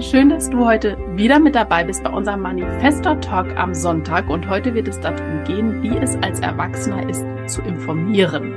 [0.00, 4.30] Schön, dass du heute wieder mit dabei bist bei unserem Manifestor Talk am Sonntag.
[4.30, 8.54] Und heute wird es darum gehen, wie es als Erwachsener ist, zu informieren.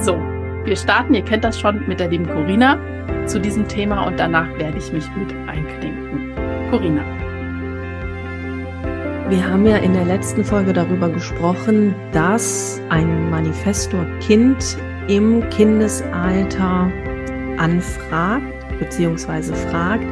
[0.00, 0.20] So,
[0.64, 2.78] wir starten, ihr kennt das schon, mit der lieben Corina
[3.26, 6.34] zu diesem Thema und danach werde ich mich mit einklinken.
[6.70, 7.04] Corina.
[9.30, 14.76] Wir haben ja in der letzten Folge darüber gesprochen, dass ein Manifestor-Kind
[15.08, 16.92] im Kindesalter
[17.56, 19.54] anfragt bzw.
[19.54, 20.06] fragt,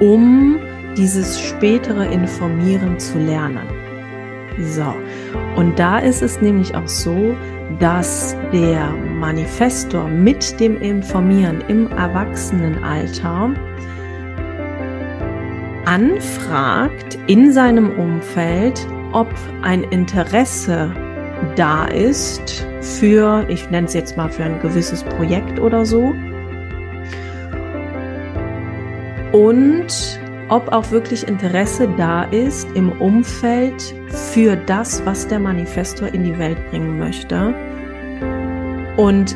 [0.00, 0.58] um
[0.96, 3.66] dieses spätere Informieren zu lernen.
[4.60, 4.94] So,
[5.56, 7.34] und da ist es nämlich auch so,
[7.80, 13.52] dass der Manifestor mit dem Informieren im Erwachsenenalter
[15.86, 19.28] anfragt in seinem Umfeld, ob
[19.62, 20.92] ein Interesse
[21.56, 26.14] da ist für, ich nenne es jetzt mal für ein gewisses Projekt oder so.
[29.34, 36.22] Und ob auch wirklich Interesse da ist im Umfeld für das, was der Manifestor in
[36.22, 37.52] die Welt bringen möchte.
[38.96, 39.34] Und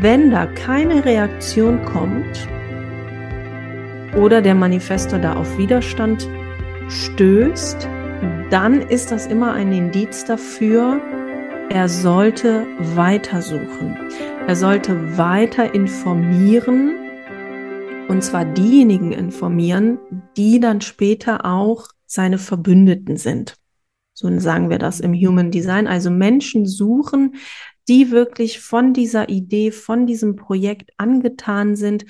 [0.00, 2.46] wenn da keine Reaktion kommt,
[4.14, 6.28] oder der Manifestor da auf Widerstand
[6.88, 7.88] stößt,
[8.50, 11.00] dann ist das immer ein Indiz dafür,
[11.70, 13.96] er sollte weitersuchen.
[14.46, 16.99] Er sollte weiter informieren
[18.10, 19.98] und zwar diejenigen informieren,
[20.36, 23.56] die dann später auch seine Verbündeten sind.
[24.12, 25.86] So sagen wir das im Human Design.
[25.86, 27.36] Also Menschen suchen,
[27.88, 32.04] die wirklich von dieser Idee, von diesem Projekt angetan sind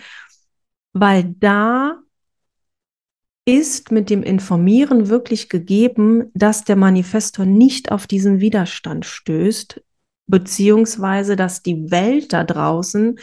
[0.93, 2.03] weil da
[3.45, 9.83] ist mit dem Informieren wirklich gegeben, dass der Manifestor nicht auf diesen Widerstand stößt,
[10.27, 13.19] beziehungsweise dass die Welt da draußen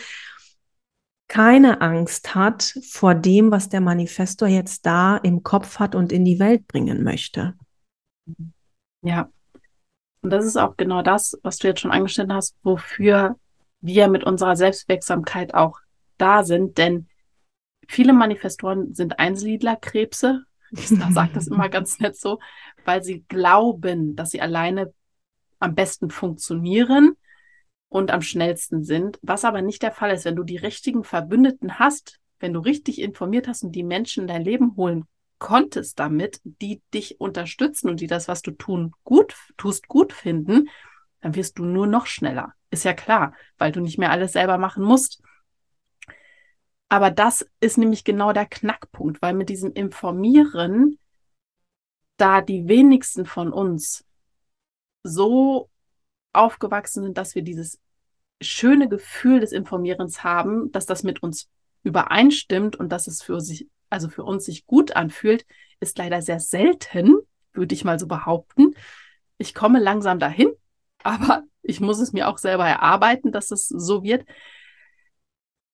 [1.28, 6.26] keine Angst hat vor dem, was der Manifestor jetzt da im Kopf hat und in
[6.26, 7.56] die Welt bringen möchte.
[9.02, 9.30] Ja,
[10.22, 13.36] und das ist auch genau das, was du jetzt schon angestellt hast, wofür
[13.82, 15.80] wir mit unserer Selbstwirksamkeit auch
[16.18, 17.08] da sind, denn
[17.88, 20.44] Viele Manifestoren sind Einsiedlerkrebse.
[20.72, 22.40] Ich sage das immer ganz nett so,
[22.86, 24.94] weil sie glauben, dass sie alleine
[25.60, 27.16] am besten funktionieren
[27.90, 30.26] und am schnellsten sind, was aber nicht der Fall ist.
[30.26, 34.28] Wenn du die richtigen Verbündeten hast, wenn du richtig informiert hast und die Menschen in
[34.28, 35.06] dein Leben holen
[35.40, 40.70] konntest damit, die dich unterstützen und die das, was du tun, gut tust, gut finden,
[41.22, 42.54] dann wirst du nur noch schneller.
[42.70, 45.22] Ist ja klar, weil du nicht mehr alles selber machen musst.
[46.90, 50.98] Aber das ist nämlich genau der Knackpunkt, weil mit diesem Informieren,
[52.18, 54.06] da die wenigsten von uns
[55.04, 55.70] so
[56.38, 57.80] aufgewachsen sind, dass wir dieses
[58.42, 61.50] schöne Gefühl des Informierens haben, dass das mit uns
[61.84, 65.46] übereinstimmt und dass es für sich, also für uns sich gut anfühlt,
[65.80, 67.16] ist leider sehr selten,
[67.54, 68.76] würde ich mal so behaupten.
[69.38, 70.52] Ich komme langsam dahin,
[71.04, 74.26] aber ich muss es mir auch selber erarbeiten, dass es so wird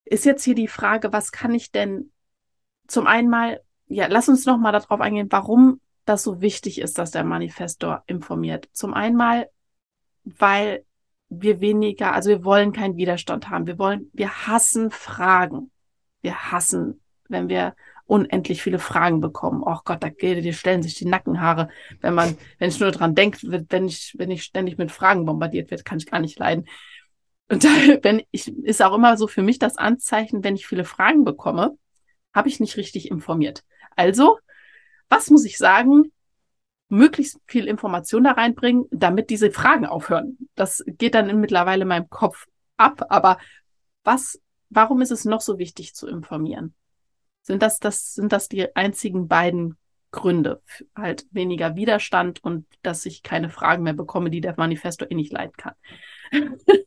[0.06, 2.12] ist jetzt hier die Frage, was kann ich denn
[2.88, 6.98] zum einen mal, ja, lass uns noch mal darauf eingehen, warum das so wichtig ist,
[6.98, 8.70] dass der Manifestor informiert.
[8.74, 9.50] Zum einen mal,
[10.24, 10.86] weil
[11.30, 13.68] wir weniger, also wir wollen keinen Widerstand haben.
[13.68, 15.72] Wir wollen, wir hassen Fragen.
[16.22, 17.76] Wir hassen, wenn wir
[18.06, 19.64] unendlich viele Fragen bekommen.
[19.66, 21.70] Oh Gott, da dir stellen sich die Nackenhaare,
[22.02, 25.72] wenn man, wenn ich nur dran denke, wenn ich, wenn ich ständig mit Fragen bombardiert
[25.72, 26.68] werde, kann ich gar nicht leiden.
[27.50, 27.70] Und da,
[28.04, 31.78] wenn ich, ist auch immer so für mich das Anzeichen, wenn ich viele Fragen bekomme,
[32.34, 33.64] habe ich nicht richtig informiert.
[33.96, 34.40] Also,
[35.10, 36.12] was muss ich sagen?
[36.90, 40.38] Möglichst viel Information da reinbringen, damit diese Fragen aufhören.
[40.56, 42.46] Das geht dann mittlerweile in meinem Kopf
[42.78, 43.06] ab.
[43.10, 43.38] Aber
[44.04, 44.40] was,
[44.70, 46.74] warum ist es noch so wichtig zu informieren?
[47.42, 49.78] Sind das, das, sind das die einzigen beiden
[50.12, 50.62] Gründe?
[50.96, 55.34] Halt weniger Widerstand und dass ich keine Fragen mehr bekomme, die der Manifesto eh nicht
[55.34, 55.74] leiden kann.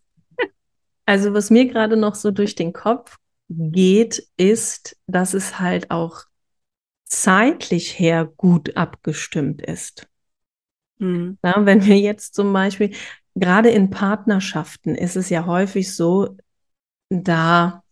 [1.08, 3.16] Also was mir gerade noch so durch den Kopf
[3.48, 6.24] geht, ist, dass es halt auch
[7.06, 10.08] zeitlich her gut abgestimmt ist.
[10.98, 11.38] Mhm.
[11.42, 12.92] Ja, wenn wir jetzt zum Beispiel,
[13.34, 16.36] gerade in Partnerschaften ist es ja häufig so,
[17.08, 17.82] da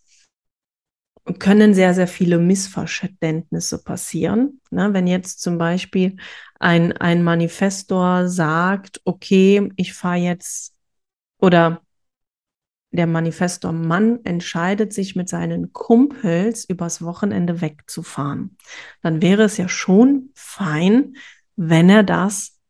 [1.38, 4.60] können sehr, sehr viele Missverständnisse passieren.
[4.70, 4.92] Ne?
[4.92, 6.16] Wenn jetzt zum Beispiel
[6.60, 10.74] ein, ein Manifestor sagt, okay, ich fahre jetzt
[11.38, 11.83] oder
[12.96, 18.56] der Manifestor Mann entscheidet sich mit seinen Kumpels übers Wochenende wegzufahren,
[19.02, 21.16] dann wäre es ja schon fein,
[21.56, 22.60] wenn er das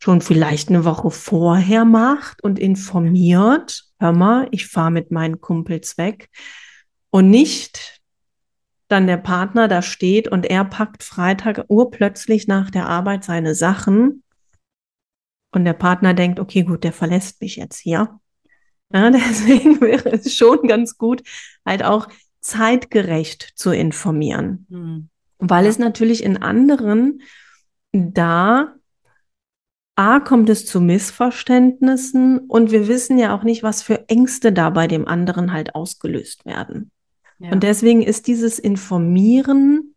[0.00, 5.98] schon vielleicht eine Woche vorher macht und informiert, hör mal, ich fahre mit meinen Kumpels
[5.98, 6.28] weg.
[7.10, 8.00] Und nicht
[8.86, 14.22] dann der Partner da steht und er packt Freitag urplötzlich nach der Arbeit seine Sachen.
[15.50, 18.20] Und der Partner denkt, okay, gut, der verlässt mich jetzt hier
[18.92, 21.22] ja, deswegen wäre es schon ganz gut,
[21.64, 22.08] halt auch
[22.40, 24.66] zeitgerecht zu informieren.
[24.68, 25.08] Mhm.
[25.38, 27.22] Weil es natürlich in anderen
[27.92, 28.74] da
[29.98, 34.70] A kommt es zu Missverständnissen und wir wissen ja auch nicht, was für Ängste da
[34.70, 36.92] bei dem anderen halt ausgelöst werden.
[37.40, 37.50] Ja.
[37.50, 39.96] Und deswegen ist dieses Informieren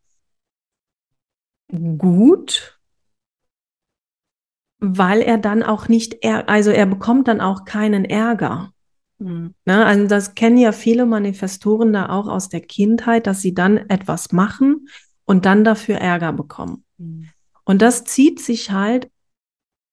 [2.00, 2.80] gut,
[4.80, 8.74] weil er dann auch nicht, also er bekommt dann auch keinen Ärger.
[9.22, 9.54] Mhm.
[9.66, 13.78] Ne, also das kennen ja viele Manifestoren da auch aus der Kindheit, dass sie dann
[13.78, 14.88] etwas machen
[15.26, 16.84] und dann dafür Ärger bekommen.
[16.98, 17.30] Mhm.
[17.64, 19.10] Und das zieht sich halt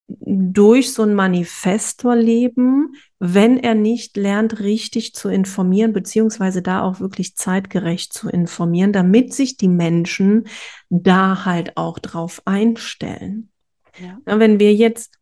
[0.08, 7.36] durch so ein Manifestorleben, wenn er nicht lernt, richtig zu informieren, beziehungsweise da auch wirklich
[7.36, 10.46] zeitgerecht zu informieren, damit sich die Menschen
[10.88, 13.50] da halt auch drauf einstellen.
[13.98, 14.18] Ja.
[14.24, 15.17] Wenn wir jetzt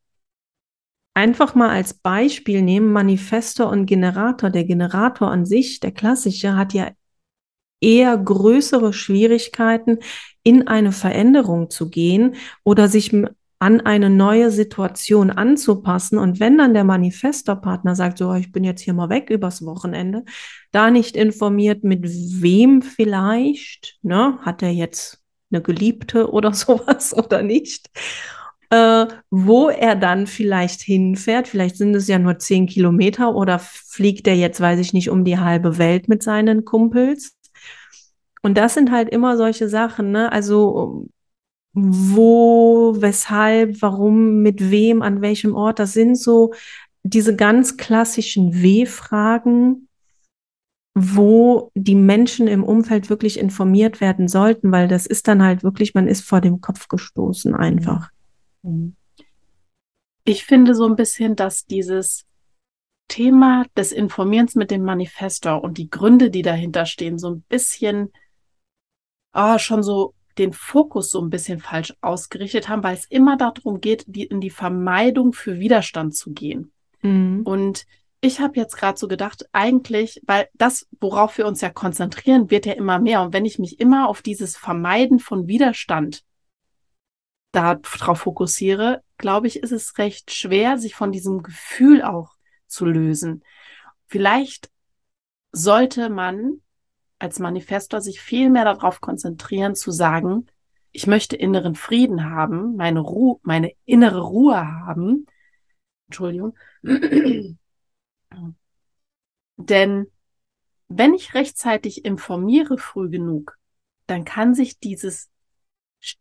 [1.17, 4.51] einfach mal als Beispiel nehmen, Manifestor und Generator.
[4.51, 6.91] Der Generator an sich, der klassische, hat ja
[7.81, 9.99] eher größere Schwierigkeiten,
[10.43, 13.13] in eine Veränderung zu gehen oder sich
[13.59, 16.19] an eine neue Situation anzupassen.
[16.19, 20.23] Und wenn dann der Manifestorpartner sagt, so, ich bin jetzt hier mal weg übers Wochenende,
[20.71, 27.43] da nicht informiert, mit wem vielleicht, ne, hat er jetzt eine Geliebte oder sowas oder
[27.43, 27.89] nicht?
[28.71, 31.49] Äh, wo er dann vielleicht hinfährt.
[31.49, 35.25] Vielleicht sind es ja nur zehn Kilometer oder fliegt er jetzt, weiß ich nicht, um
[35.25, 37.37] die halbe Welt mit seinen Kumpels.
[38.43, 40.31] Und das sind halt immer solche Sachen, ne?
[40.33, 41.09] Also
[41.79, 45.79] wo, weshalb, warum, mit wem, an welchem Ort.
[45.79, 46.55] Das sind so
[47.03, 49.89] diese ganz klassischen W-Fragen,
[50.95, 55.93] wo die Menschen im Umfeld wirklich informiert werden sollten, weil das ist dann halt wirklich,
[55.93, 58.11] man ist vor dem Kopf gestoßen einfach.
[58.67, 58.97] Mhm.
[60.25, 62.27] Ich finde so ein bisschen, dass dieses
[63.09, 68.11] Thema des Informierens mit dem Manifesto und die Gründe, die dahinter stehen, so ein bisschen
[69.37, 73.81] oh, schon so den Fokus so ein bisschen falsch ausgerichtet haben, weil es immer darum
[73.81, 76.73] geht, die, in die Vermeidung für Widerstand zu gehen.
[77.03, 77.43] Mhm.
[77.45, 77.87] Und
[78.21, 82.67] ich habe jetzt gerade so gedacht, eigentlich, weil das, worauf wir uns ja konzentrieren, wird
[82.67, 83.23] ja immer mehr.
[83.23, 86.23] Und wenn ich mich immer auf dieses Vermeiden von Widerstand
[87.53, 92.35] darauf fokussiere, glaube ich, ist es recht schwer, sich von diesem Gefühl auch
[92.67, 93.43] zu lösen.
[94.07, 94.71] Vielleicht
[95.53, 96.61] sollte man
[97.19, 100.47] als Manifestor sich viel mehr darauf konzentrieren, zu sagen,
[100.93, 105.27] ich möchte inneren Frieden haben, meine Ruhe, meine innere Ruhe haben.
[106.09, 106.57] Entschuldigung.
[109.57, 110.07] Denn
[110.89, 113.59] wenn ich rechtzeitig informiere früh genug,
[114.07, 115.31] dann kann sich dieses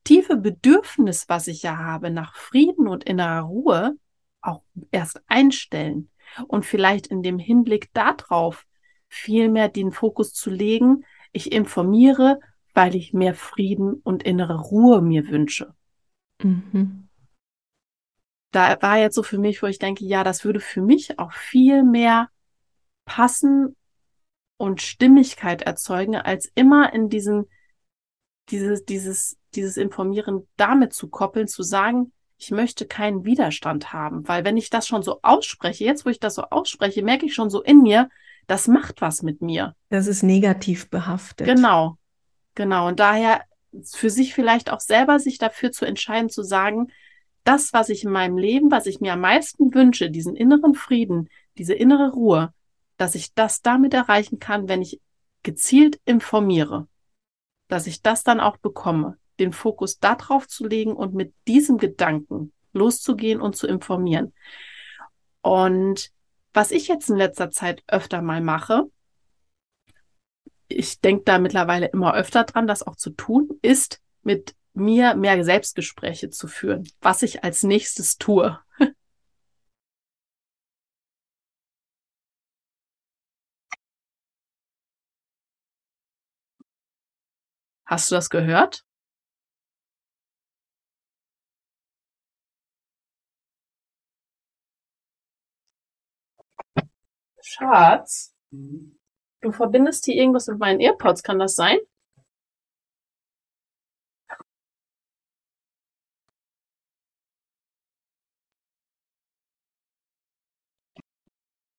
[0.03, 3.97] tiefe Bedürfnis, was ich ja habe nach Frieden und innerer Ruhe,
[4.41, 6.09] auch erst einstellen
[6.47, 8.65] und vielleicht in dem Hinblick darauf
[9.07, 12.39] viel mehr den Fokus zu legen, ich informiere,
[12.73, 15.73] weil ich mehr Frieden und innere Ruhe mir wünsche.
[16.41, 17.07] Mhm.
[18.51, 21.33] Da war jetzt so für mich, wo ich denke, ja, das würde für mich auch
[21.33, 22.29] viel mehr
[23.05, 23.75] passen
[24.57, 27.49] und Stimmigkeit erzeugen, als immer in diesen,
[28.49, 34.43] dieses, dieses dieses Informieren damit zu koppeln, zu sagen, ich möchte keinen Widerstand haben, weil
[34.43, 37.49] wenn ich das schon so ausspreche, jetzt wo ich das so ausspreche, merke ich schon
[37.49, 38.09] so in mir,
[38.47, 39.75] das macht was mit mir.
[39.89, 41.47] Das ist negativ behaftet.
[41.47, 41.97] Genau.
[42.53, 42.87] Genau.
[42.87, 43.41] Und daher
[43.93, 46.87] für sich vielleicht auch selber sich dafür zu entscheiden, zu sagen,
[47.43, 51.29] das, was ich in meinem Leben, was ich mir am meisten wünsche, diesen inneren Frieden,
[51.57, 52.53] diese innere Ruhe,
[52.97, 54.99] dass ich das damit erreichen kann, wenn ich
[55.43, 56.87] gezielt informiere,
[57.67, 62.51] dass ich das dann auch bekomme, den Fokus darauf zu legen und mit diesem Gedanken
[62.73, 64.33] loszugehen und zu informieren.
[65.41, 66.11] Und
[66.53, 68.85] was ich jetzt in letzter Zeit öfter mal mache,
[70.67, 75.43] ich denke da mittlerweile immer öfter dran, das auch zu tun, ist mit mir mehr
[75.43, 78.59] Selbstgespräche zu führen, was ich als nächstes tue.
[87.85, 88.83] Hast du das gehört?
[97.41, 98.33] Schatz,
[99.41, 101.77] du verbindest hier irgendwas mit meinen AirPods, kann das sein?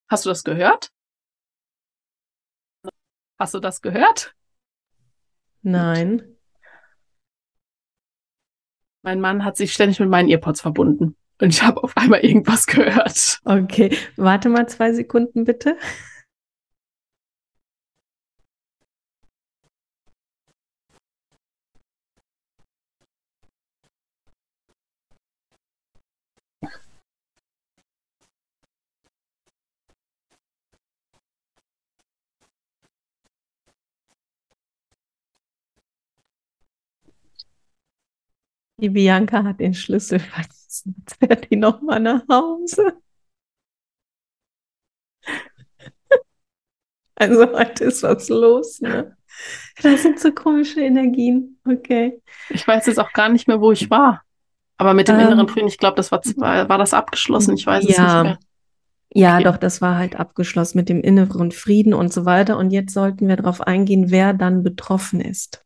[0.09, 0.91] Hast du das gehört?
[3.39, 4.36] Hast du das gehört?
[5.67, 6.23] Nein.
[9.01, 11.17] Mein Mann hat sich ständig mit meinen Earpods verbunden.
[11.41, 13.41] Und ich habe auf einmal irgendwas gehört.
[13.43, 15.77] Okay, warte mal zwei Sekunden bitte.
[38.79, 40.95] Die Bianca hat den Schlüssel vergessen.
[40.99, 42.93] Jetzt fährt die nochmal nach Hause.
[47.15, 49.17] Also heute ist was los, ne?
[49.81, 51.59] Das sind so komische Energien.
[51.65, 52.21] Okay.
[52.49, 54.21] Ich weiß jetzt auch gar nicht mehr, wo ich war.
[54.77, 56.21] Aber mit dem ähm, inneren Frieden, ich glaube, das war,
[56.69, 57.55] war das abgeschlossen.
[57.55, 58.39] Ich weiß ja, es nicht mehr.
[59.13, 59.43] Ja, okay.
[59.45, 62.57] doch, das war halt abgeschlossen mit dem inneren Frieden und so weiter.
[62.57, 65.65] Und jetzt sollten wir darauf eingehen, wer dann betroffen ist.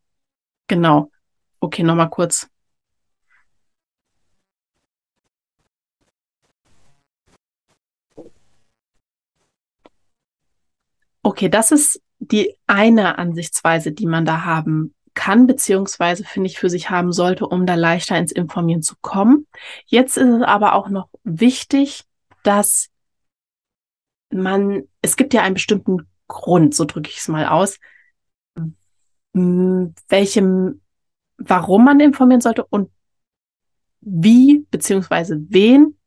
[0.67, 1.11] Genau.
[1.59, 2.49] Okay, nochmal kurz.
[11.23, 16.69] Okay, das ist die eine Ansichtsweise, die man da haben kann, beziehungsweise finde ich für
[16.69, 19.47] sich haben sollte, um da leichter ins Informieren zu kommen.
[19.85, 22.05] Jetzt ist es aber auch noch wichtig,
[22.43, 22.89] dass
[24.31, 27.79] man, es gibt ja einen bestimmten Grund, so drücke ich es mal aus,
[29.33, 30.81] welchem,
[31.37, 32.89] warum man informieren sollte und
[33.99, 35.97] wie, beziehungsweise wen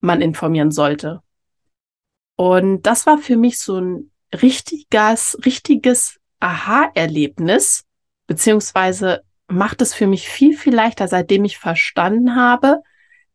[0.00, 1.22] man informieren sollte.
[2.40, 7.84] Und das war für mich so ein richtiges, richtiges Aha-Erlebnis,
[8.26, 12.80] beziehungsweise macht es für mich viel, viel leichter, seitdem ich verstanden habe,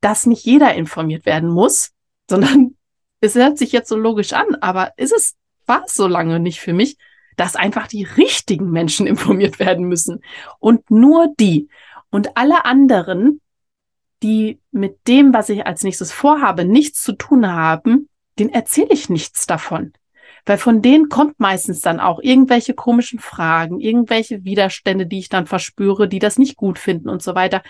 [0.02, 1.92] dass nicht jeder informiert werden muss,
[2.28, 2.78] sondern
[3.22, 5.36] es hört sich jetzt so logisch an, aber ist es,
[5.68, 6.98] war es so lange nicht für mich,
[7.38, 10.24] dass einfach die richtigen Menschen informiert werden müssen
[10.58, 11.70] und nur die.
[12.10, 13.40] Und alle anderen,
[14.24, 19.10] die mit dem, was ich als nächstes vorhabe, nichts zu tun haben, den erzähle ich
[19.10, 19.94] nichts davon.
[20.46, 25.48] Weil von denen kommt meistens dann auch irgendwelche komischen Fragen, irgendwelche Widerstände, die ich dann
[25.48, 27.64] verspüre, die das nicht gut finden und so weiter.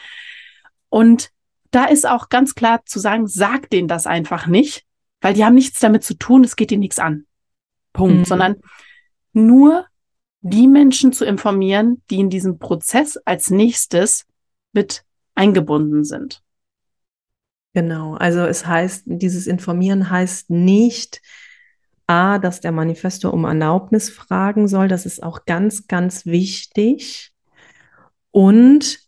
[0.90, 1.32] Und
[1.72, 4.86] da ist auch ganz klar zu sagen, sag denen das einfach nicht,
[5.22, 7.26] weil die haben nichts damit zu tun, es geht ihnen nichts an.
[7.94, 8.20] Punkt.
[8.20, 8.26] Mhm.
[8.26, 8.56] Sondern
[9.34, 9.86] nur
[10.42, 14.26] die Menschen zu informieren, die in diesem Prozess als nächstes
[14.74, 15.04] mit
[15.34, 16.44] eingebunden sind.
[17.76, 21.22] Genau, also es heißt, dieses Informieren heißt nicht,
[22.08, 27.34] A, dass der Manifesto um Erlaubnis fragen soll, das ist auch ganz, ganz wichtig.
[28.32, 29.00] Und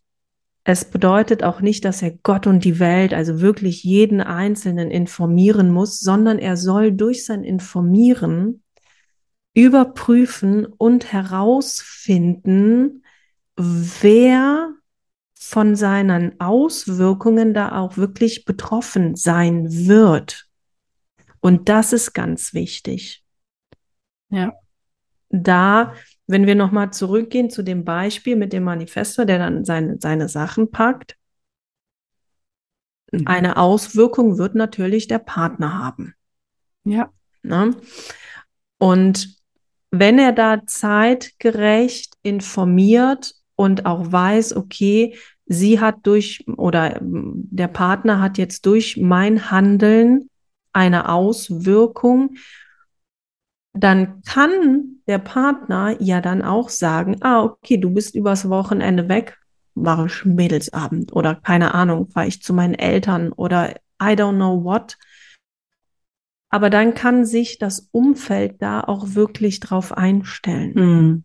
[0.66, 5.72] es bedeutet auch nicht, dass er Gott und die Welt, also wirklich jeden Einzelnen informieren
[5.72, 8.64] muss, sondern er soll durch sein Informieren
[9.54, 13.06] überprüfen und herausfinden,
[13.56, 14.74] wer
[15.50, 20.46] von seinen Auswirkungen da auch wirklich betroffen sein wird.
[21.40, 23.24] Und das ist ganz wichtig.
[24.28, 24.52] Ja.
[25.30, 25.94] Da,
[26.28, 30.70] wenn wir nochmal zurückgehen zu dem Beispiel mit dem Manifestor, der dann seine, seine Sachen
[30.70, 31.16] packt,
[33.14, 33.26] mhm.
[33.26, 36.14] eine Auswirkung wird natürlich der Partner haben.
[36.84, 37.10] Ja.
[37.42, 37.74] Ne?
[38.80, 39.38] Und
[39.92, 45.16] wenn er da zeitgerecht informiert und auch weiß, okay,
[45.48, 50.30] sie hat durch oder der Partner hat jetzt durch mein Handeln
[50.74, 52.36] eine Auswirkung,
[53.74, 59.38] dann kann der Partner ja dann auch sagen, ah, okay, du bist übers Wochenende weg,
[59.74, 64.64] mache ich Mädelsabend oder keine Ahnung, fahre ich zu meinen Eltern oder I don't know
[64.64, 64.98] what.
[66.50, 70.74] Aber dann kann sich das Umfeld da auch wirklich drauf einstellen.
[70.74, 71.24] Hm.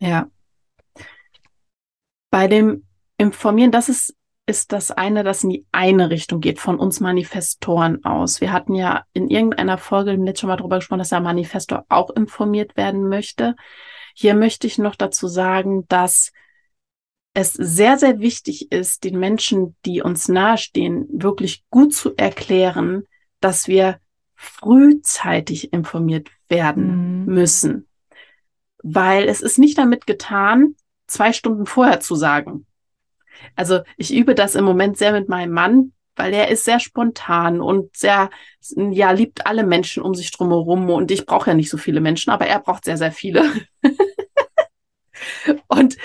[0.00, 0.28] Ja.
[2.30, 2.84] Bei dem
[3.18, 4.14] Informieren, das ist
[4.46, 8.40] ist das eine, das in die eine Richtung geht, von uns Manifestoren aus.
[8.40, 12.10] Wir hatten ja in irgendeiner Folge jetzt schon mal drüber gesprochen, dass der Manifestor auch
[12.10, 13.56] informiert werden möchte.
[14.14, 16.30] Hier möchte ich noch dazu sagen, dass
[17.32, 23.04] es sehr, sehr wichtig ist, den Menschen, die uns nahestehen, wirklich gut zu erklären,
[23.40, 23.98] dass wir
[24.36, 27.34] frühzeitig informiert werden mhm.
[27.34, 27.88] müssen.
[28.82, 32.66] Weil es ist nicht damit getan, zwei Stunden vorher zu sagen,
[33.56, 37.60] also ich übe das im Moment sehr mit meinem Mann, weil er ist sehr spontan
[37.60, 38.30] und sehr,
[38.76, 40.88] ja, liebt alle Menschen um sich drumherum.
[40.90, 43.52] Und ich brauche ja nicht so viele Menschen, aber er braucht sehr, sehr viele.
[45.68, 45.96] und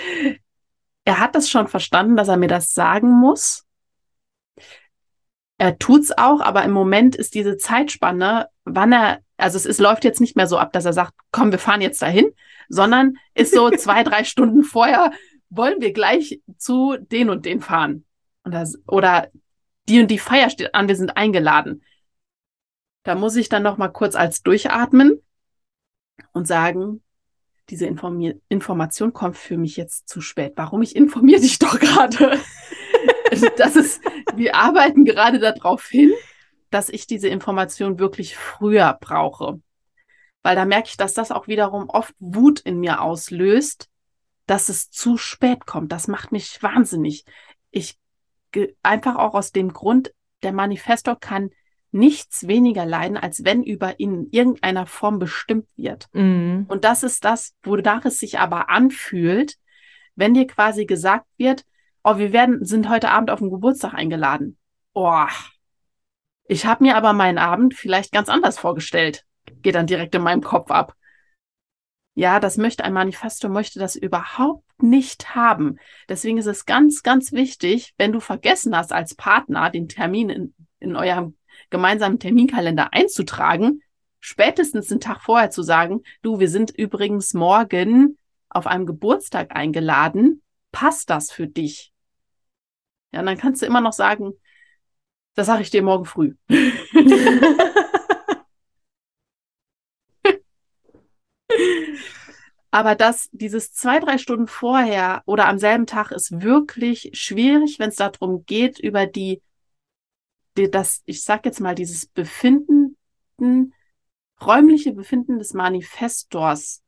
[1.04, 3.64] er hat das schon verstanden, dass er mir das sagen muss.
[5.58, 10.04] Er tut's auch, aber im Moment ist diese Zeitspanne, wann er, also es ist, läuft
[10.04, 12.30] jetzt nicht mehr so ab, dass er sagt, komm, wir fahren jetzt dahin,
[12.68, 15.12] sondern ist so zwei, drei Stunden vorher,
[15.50, 18.04] wollen wir gleich zu den und den fahren?
[18.44, 19.28] Und das, oder
[19.88, 21.82] die und die Feier steht an, wir sind eingeladen.
[23.02, 25.20] Da muss ich dann noch mal kurz als durchatmen
[26.32, 27.02] und sagen,
[27.68, 30.52] diese Informi Information kommt für mich jetzt zu spät.
[30.56, 30.82] Warum?
[30.82, 32.38] Ich informiere dich doch gerade.
[33.56, 34.02] das ist,
[34.34, 36.12] wir arbeiten gerade darauf hin,
[36.70, 39.60] dass ich diese Information wirklich früher brauche.
[40.42, 43.88] Weil da merke ich, dass das auch wiederum oft Wut in mir auslöst,
[44.50, 45.92] dass es zu spät kommt.
[45.92, 47.24] Das macht mich wahnsinnig.
[47.70, 47.98] Ich
[48.82, 51.50] einfach auch aus dem Grund, der Manifestor kann
[51.92, 56.08] nichts weniger leiden, als wenn über ihn in irgendeiner Form bestimmt wird.
[56.14, 56.64] Mhm.
[56.66, 59.54] Und das ist das, wonach es sich aber anfühlt,
[60.16, 61.64] wenn dir quasi gesagt wird,
[62.02, 64.58] oh, wir werden, sind heute Abend auf den Geburtstag eingeladen.
[64.94, 65.26] Oh,
[66.46, 69.24] ich habe mir aber meinen Abend vielleicht ganz anders vorgestellt.
[69.62, 70.96] Geht dann direkt in meinem Kopf ab.
[72.14, 75.78] Ja, das möchte ein Manifesto, möchte das überhaupt nicht haben.
[76.08, 80.54] Deswegen ist es ganz, ganz wichtig, wenn du vergessen hast, als Partner den Termin in,
[80.80, 81.36] in eurem
[81.70, 83.82] gemeinsamen Terminkalender einzutragen,
[84.18, 88.18] spätestens einen Tag vorher zu sagen, du, wir sind übrigens morgen
[88.48, 90.42] auf einem Geburtstag eingeladen.
[90.72, 91.92] Passt das für dich?
[93.12, 94.32] Ja, dann kannst du immer noch sagen,
[95.34, 96.34] das sage ich dir morgen früh.
[102.70, 107.88] Aber das, dieses zwei, drei Stunden vorher oder am selben Tag ist wirklich schwierig, wenn
[107.88, 109.42] es darum geht, über die,
[110.56, 112.96] die, das, ich sag jetzt mal, dieses Befinden,
[114.40, 116.82] räumliche Befinden des Manifestors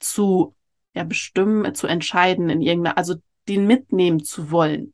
[0.00, 0.54] zu
[0.94, 3.16] ja, bestimmen, zu entscheiden in irgendeiner, also
[3.48, 4.92] den mitnehmen zu wollen.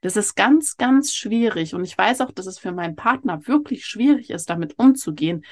[0.00, 1.74] Das ist ganz, ganz schwierig.
[1.74, 5.44] Und ich weiß auch, dass es für meinen Partner wirklich schwierig ist, damit umzugehen.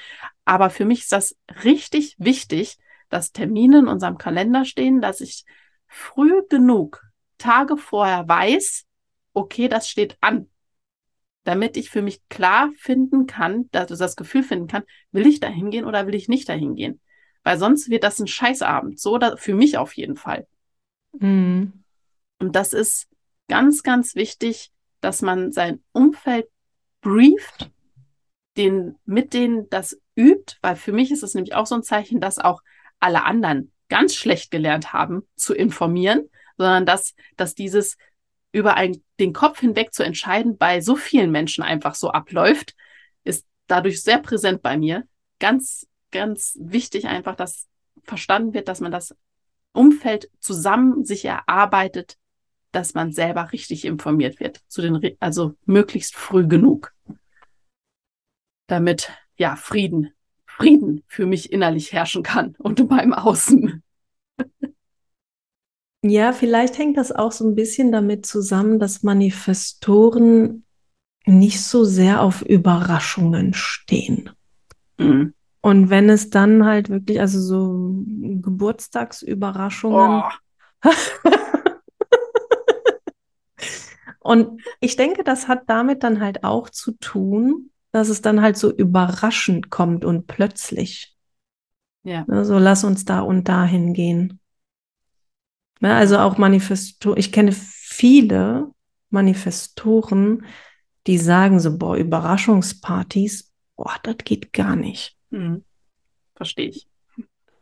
[0.45, 2.77] Aber für mich ist das richtig wichtig,
[3.13, 5.45] dass Termine in unserem Kalender stehen, dass ich
[5.87, 7.03] früh genug
[7.37, 8.85] Tage vorher weiß,
[9.33, 10.49] okay, das steht an,
[11.43, 15.39] damit ich für mich klar finden kann, dass ich das Gefühl finden kann, will ich
[15.39, 16.99] da hingehen oder will ich nicht da hingehen?
[17.43, 20.47] Weil sonst wird das ein Scheißabend, so oder für mich auf jeden Fall.
[21.19, 21.83] Mhm.
[22.39, 23.07] Und das ist
[23.47, 24.71] ganz, ganz wichtig,
[25.01, 26.47] dass man sein Umfeld
[27.01, 27.69] brieft,
[28.57, 32.19] den, mit denen das übt, weil für mich ist es nämlich auch so ein Zeichen,
[32.19, 32.61] dass auch
[33.03, 37.97] alle anderen ganz schlecht gelernt haben, zu informieren, sondern dass, dass dieses
[38.51, 42.75] über ein, den Kopf hinweg zu entscheiden bei so vielen Menschen einfach so abläuft,
[43.23, 45.03] ist dadurch sehr präsent bei mir.
[45.39, 47.67] Ganz, ganz wichtig einfach, dass
[48.03, 49.15] verstanden wird, dass man das
[49.73, 52.17] Umfeld zusammen sich erarbeitet,
[52.71, 56.93] dass man selber richtig informiert wird, zu den, also möglichst früh genug,
[58.67, 60.13] damit ja Frieden
[60.57, 63.83] Frieden für mich innerlich herrschen kann und in meinem Außen.
[66.05, 70.65] Ja, vielleicht hängt das auch so ein bisschen damit zusammen, dass Manifestoren
[71.25, 74.29] nicht so sehr auf Überraschungen stehen.
[74.97, 75.33] Mhm.
[75.61, 78.03] Und wenn es dann halt wirklich, also so
[78.41, 80.23] Geburtstagsüberraschungen.
[80.83, 80.89] Oh.
[84.19, 88.57] Und ich denke, das hat damit dann halt auch zu tun, dass es dann halt
[88.57, 91.15] so überraschend kommt und plötzlich.
[92.01, 92.25] Ja.
[92.27, 94.39] Ne, so lass uns da und dahin gehen.
[95.79, 98.71] Ne, also auch Manifesto, ich kenne viele
[99.11, 100.45] Manifestoren,
[101.05, 105.15] die sagen so, boah, Überraschungspartys, boah, das geht gar nicht.
[105.29, 105.63] Mhm.
[106.35, 106.87] verstehe ich.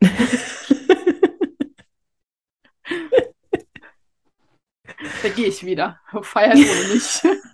[5.22, 6.00] da gehe ich wieder.
[6.22, 7.20] Feiern ohne mich.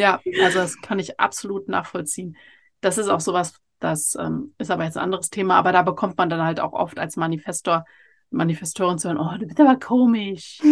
[0.00, 2.36] ja, also das kann ich absolut nachvollziehen.
[2.80, 6.16] Das ist auch sowas, das ähm, ist aber jetzt ein anderes Thema, aber da bekommt
[6.16, 7.84] man dann halt auch oft als Manifestor,
[8.30, 10.60] Manifestorin zu hören, oh, du bist aber komisch.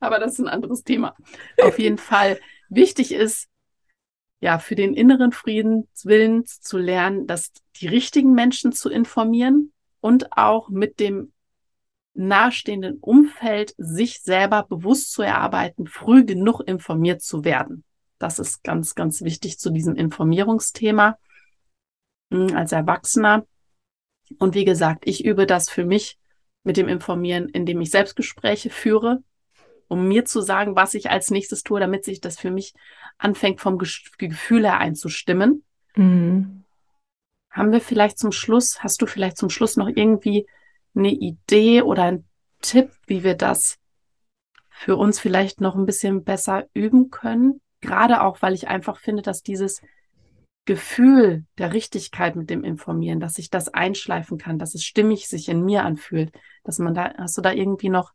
[0.00, 1.14] aber das ist ein anderes Thema.
[1.62, 2.38] Auf jeden Fall
[2.68, 3.48] wichtig ist,
[4.40, 10.68] ja, für den inneren Friedenswillen zu lernen, dass die richtigen Menschen zu informieren und auch
[10.68, 11.32] mit dem
[12.18, 17.84] nahestehenden Umfeld sich selber bewusst zu erarbeiten, früh genug informiert zu werden.
[18.18, 21.16] Das ist ganz, ganz wichtig zu diesem Informierungsthema
[22.32, 23.46] hm, als Erwachsener.
[24.38, 26.18] Und wie gesagt, ich übe das für mich
[26.64, 29.22] mit dem Informieren, indem ich Selbstgespräche führe,
[29.86, 32.74] um mir zu sagen, was ich als nächstes tue, damit sich das für mich
[33.16, 35.62] anfängt, vom Gefühl her einzustimmen.
[35.94, 36.64] Mhm.
[37.50, 40.46] Haben wir vielleicht zum Schluss, hast du vielleicht zum Schluss noch irgendwie
[40.98, 42.28] eine Idee oder einen
[42.60, 43.78] Tipp, wie wir das
[44.70, 47.60] für uns vielleicht noch ein bisschen besser üben können?
[47.80, 49.80] Gerade auch, weil ich einfach finde, dass dieses
[50.64, 55.48] Gefühl der Richtigkeit mit dem Informieren, dass ich das einschleifen kann, dass es stimmig sich
[55.48, 56.30] in mir anfühlt,
[56.64, 58.12] dass man da, hast du da irgendwie noch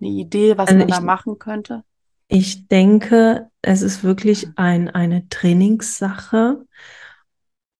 [0.00, 1.82] eine Idee, was also man ich, da machen könnte?
[2.28, 6.64] Ich denke, es ist wirklich ein, eine Trainingssache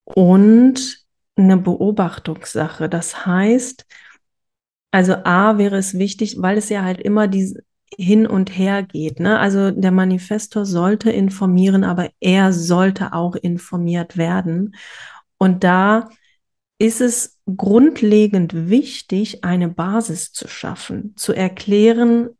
[0.03, 2.88] und eine Beobachtungssache.
[2.88, 3.87] Das heißt,
[4.90, 7.55] also A wäre es wichtig, weil es ja halt immer die
[7.96, 9.20] hin und her geht.
[9.20, 9.38] Ne?
[9.38, 14.74] Also der Manifestor sollte informieren, aber er sollte auch informiert werden.
[15.38, 16.09] Und da
[16.79, 22.31] ist es grundlegend wichtig, eine Basis zu schaffen, zu erklären,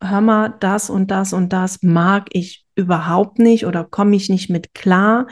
[0.00, 4.48] hör mal, das und das und das mag ich überhaupt nicht oder komme ich nicht
[4.48, 5.26] mit klar.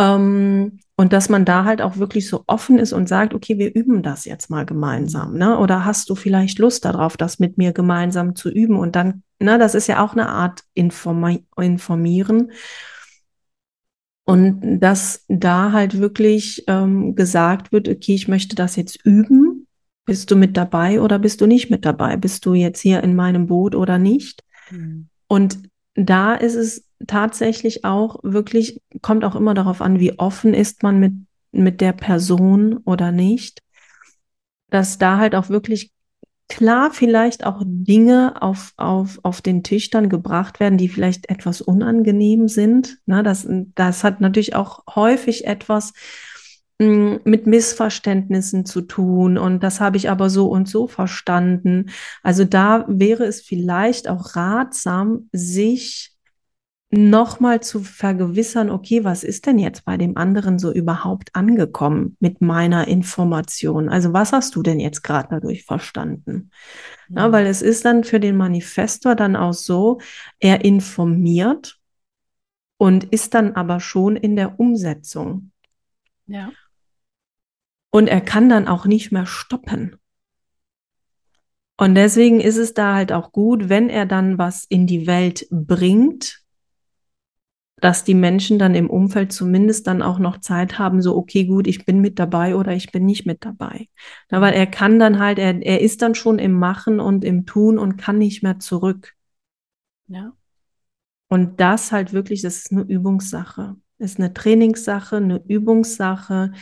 [0.00, 3.74] Ähm, und dass man da halt auch wirklich so offen ist und sagt, okay, wir
[3.74, 5.58] üben das jetzt mal gemeinsam, ne?
[5.58, 8.76] Oder hast du vielleicht Lust darauf, das mit mir gemeinsam zu üben?
[8.76, 12.52] Und dann, ne, das ist ja auch eine Art Informi Informieren.
[14.24, 19.66] Und dass da halt wirklich ähm, gesagt wird, okay, ich möchte das jetzt üben.
[20.06, 22.16] Bist du mit dabei oder bist du nicht mit dabei?
[22.16, 24.44] Bist du jetzt hier in meinem Boot oder nicht?
[24.70, 25.08] Mhm.
[25.28, 25.69] Und
[26.06, 30.98] da ist es tatsächlich auch wirklich, kommt auch immer darauf an, wie offen ist man
[30.98, 31.14] mit,
[31.52, 33.62] mit der Person oder nicht,
[34.68, 35.92] dass da halt auch wirklich
[36.48, 41.60] klar vielleicht auch Dinge auf, auf, auf den Tisch dann gebracht werden, die vielleicht etwas
[41.60, 42.98] unangenehm sind.
[43.06, 45.92] Na, das, das hat natürlich auch häufig etwas
[46.80, 51.90] mit Missverständnissen zu tun und das habe ich aber so und so verstanden.
[52.22, 56.16] Also da wäre es vielleicht auch ratsam, sich
[56.90, 62.40] nochmal zu vergewissern, okay, was ist denn jetzt bei dem anderen so überhaupt angekommen mit
[62.40, 63.88] meiner Information?
[63.88, 66.50] Also was hast du denn jetzt gerade dadurch verstanden?
[67.08, 67.32] Ja, mhm.
[67.32, 70.00] weil es ist dann für den Manifestor dann auch so,
[70.40, 71.78] er informiert
[72.78, 75.52] und ist dann aber schon in der Umsetzung.
[76.26, 76.50] Ja.
[77.90, 79.96] Und er kann dann auch nicht mehr stoppen.
[81.76, 85.46] Und deswegen ist es da halt auch gut, wenn er dann was in die Welt
[85.50, 86.40] bringt,
[87.80, 91.66] dass die Menschen dann im Umfeld zumindest dann auch noch Zeit haben, so, okay, gut,
[91.66, 93.88] ich bin mit dabei oder ich bin nicht mit dabei.
[94.28, 97.46] Na, weil er kann dann halt, er, er ist dann schon im Machen und im
[97.46, 99.14] Tun und kann nicht mehr zurück.
[100.08, 100.32] Ja.
[101.28, 103.76] Und das halt wirklich, das ist eine Übungssache.
[103.98, 106.52] Das ist eine Trainingssache, eine Übungssache.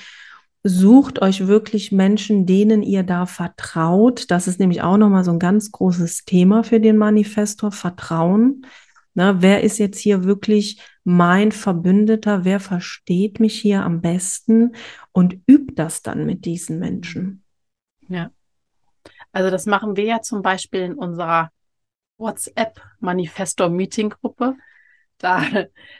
[0.64, 4.31] Sucht euch wirklich Menschen, denen ihr da vertraut.
[4.31, 8.66] Das ist nämlich auch nochmal so ein ganz großes Thema für den Manifestor, Vertrauen.
[9.14, 12.44] Na, wer ist jetzt hier wirklich mein Verbündeter?
[12.44, 14.75] Wer versteht mich hier am besten?
[15.12, 17.42] Und übt das dann mit diesen Menschen.
[18.09, 18.31] Ja.
[19.33, 21.51] Also das machen wir ja zum Beispiel in unserer
[22.18, 24.55] WhatsApp-Manifestor-Meeting-Gruppe.
[25.18, 25.42] Da,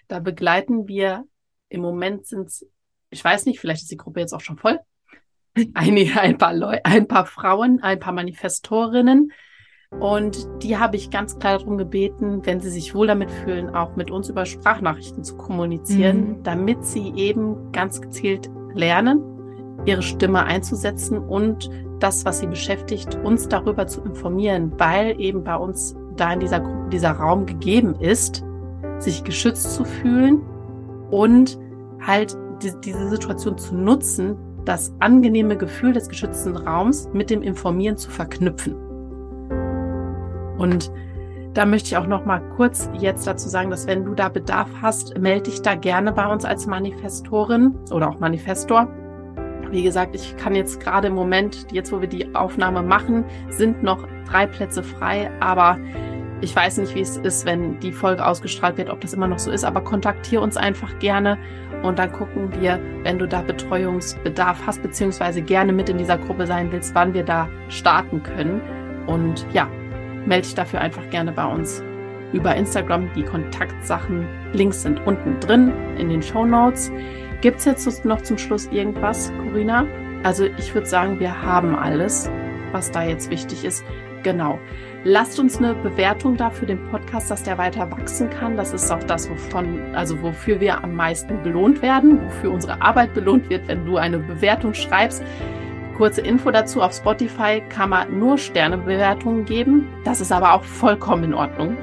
[0.09, 1.25] da begleiten wir,
[1.69, 2.67] im Moment sind es,
[3.11, 4.79] ich weiß nicht, vielleicht ist die Gruppe jetzt auch schon voll,
[5.75, 9.33] ein, ein, paar, Leu ein paar Frauen, ein paar Manifestorinnen,
[9.91, 13.97] und die habe ich ganz klar darum gebeten, wenn sie sich wohl damit fühlen, auch
[13.97, 16.43] mit uns über Sprachnachrichten zu kommunizieren, mhm.
[16.43, 19.23] damit sie eben ganz gezielt lernen,
[19.87, 25.57] ihre Stimme einzusetzen und das, was sie beschäftigt, uns darüber zu informieren, weil eben bei
[25.57, 28.45] uns da in dieser Gruppe dieser Raum gegeben ist,
[28.99, 30.43] sich geschützt zu fühlen
[31.11, 31.59] und
[32.01, 37.97] halt die, diese Situation zu nutzen, das angenehme Gefühl des geschützten Raums mit dem Informieren
[37.97, 38.75] zu verknüpfen.
[40.59, 40.91] Und
[41.59, 44.69] Da möchte ich auch noch mal kurz jetzt dazu sagen, dass wenn du da Bedarf
[44.81, 48.87] hast, melde dich da gerne bei uns als Manifestorin oder auch Manifestor.
[49.71, 53.83] Wie gesagt, ich kann jetzt gerade im Moment, jetzt wo wir die Aufnahme machen, sind
[53.83, 55.79] noch drei Plätze frei, aber
[56.41, 59.41] ich weiß nicht, wie es ist, wenn die Folge ausgestrahlt wird, ob das immer noch
[59.41, 61.39] so ist, aber kontaktiere uns einfach gerne
[61.83, 66.47] und dann gucken wir, wenn du da Betreuungsbedarf hast, beziehungsweise gerne mit in dieser Gruppe
[66.47, 68.61] sein willst, wann wir da starten können.
[69.07, 69.69] Und ja,
[70.27, 71.83] melde dich dafür einfach gerne bei uns
[72.33, 73.09] über Instagram.
[73.15, 76.91] Die Kontaktsachen, Links sind unten drin in den Show Notes.
[77.41, 79.87] Gibt es jetzt noch zum Schluss irgendwas, Corinna?
[80.25, 82.29] Also ich würde sagen, wir haben alles,
[82.73, 83.85] was da jetzt wichtig ist.
[84.25, 84.59] Genau.
[85.05, 88.57] Lasst uns eine Bewertung da für den Podcast, dass der weiter wachsen kann.
[88.57, 93.15] Das ist auch das, wovon, also wofür wir am meisten belohnt werden, wofür unsere Arbeit
[93.15, 95.23] belohnt wird, wenn du eine Bewertung schreibst.
[95.97, 99.87] Kurze Info dazu, auf Spotify kann man nur Sternebewertungen geben.
[100.05, 101.77] Das ist aber auch vollkommen in Ordnung.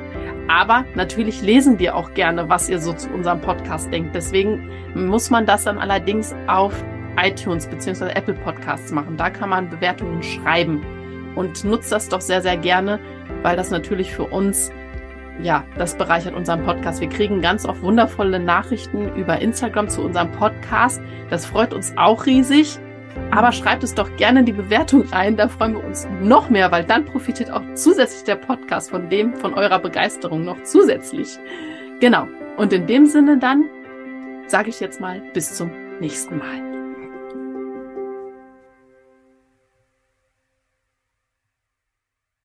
[0.50, 4.14] Aber natürlich lesen wir auch gerne, was ihr so zu unserem Podcast denkt.
[4.14, 6.84] Deswegen muss man das dann allerdings auf
[7.18, 8.10] iTunes bzw.
[8.10, 9.16] Apple Podcasts machen.
[9.16, 10.82] Da kann man Bewertungen schreiben
[11.36, 13.00] und nutzt das doch sehr, sehr gerne,
[13.42, 14.72] weil das natürlich für uns,
[15.42, 17.02] ja, das bereichert unseren Podcast.
[17.02, 21.02] Wir kriegen ganz oft wundervolle Nachrichten über Instagram zu unserem Podcast.
[21.30, 22.80] Das freut uns auch riesig.
[23.32, 26.72] Aber schreibt es doch gerne in die Bewertung rein, da freuen wir uns noch mehr,
[26.72, 31.38] weil dann profitiert auch zusätzlich der Podcast von dem, von eurer Begeisterung noch zusätzlich.
[32.00, 32.28] Genau.
[32.58, 33.66] Und in dem Sinne dann
[34.48, 36.65] sage ich jetzt mal bis zum nächsten Mal.